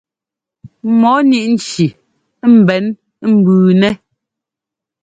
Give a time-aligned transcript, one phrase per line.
[0.99, 1.85] Mɔɔ ŋíʼ nci
[2.57, 2.85] mbɛ̌n
[3.37, 3.93] mbʉʉnɛ́.